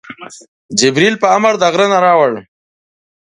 جبریل 0.79 1.15
په 1.21 1.27
امر 1.37 1.53
د 1.61 1.63
غره 1.73 1.85
نه 1.91 1.99
راوړ. 2.05 2.31